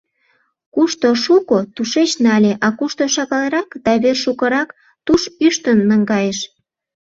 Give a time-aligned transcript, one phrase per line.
[0.73, 4.69] Кушто шуко, тушеч нале, а кушто шагалрак да вер шукырак,
[5.05, 6.39] туш ӱштын наҥгайыш.